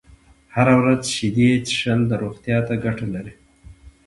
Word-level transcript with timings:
هره 0.53 0.73
ورځ 0.81 1.01
شيدې 1.15 1.49
څښل 1.67 2.01
روغتيا 2.21 2.57
ته 2.67 2.73
گټه 2.83 3.05
لري 3.15 3.33